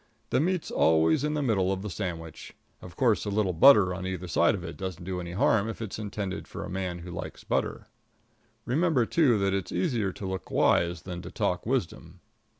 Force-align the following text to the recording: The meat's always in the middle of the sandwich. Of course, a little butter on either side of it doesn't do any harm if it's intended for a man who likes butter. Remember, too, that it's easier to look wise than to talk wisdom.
The 0.31 0.39
meat's 0.39 0.71
always 0.71 1.23
in 1.23 1.35
the 1.35 1.43
middle 1.43 1.71
of 1.71 1.83
the 1.83 1.89
sandwich. 1.91 2.55
Of 2.81 2.95
course, 2.95 3.23
a 3.23 3.29
little 3.29 3.53
butter 3.53 3.93
on 3.93 4.07
either 4.07 4.27
side 4.27 4.55
of 4.55 4.63
it 4.63 4.75
doesn't 4.75 5.03
do 5.03 5.19
any 5.21 5.33
harm 5.33 5.69
if 5.69 5.79
it's 5.79 5.99
intended 5.99 6.47
for 6.47 6.65
a 6.65 6.69
man 6.71 6.97
who 6.97 7.11
likes 7.11 7.43
butter. 7.43 7.85
Remember, 8.65 9.05
too, 9.05 9.37
that 9.37 9.53
it's 9.53 9.71
easier 9.71 10.11
to 10.11 10.25
look 10.25 10.49
wise 10.49 11.03
than 11.03 11.21
to 11.21 11.29
talk 11.29 11.67
wisdom. 11.67 12.19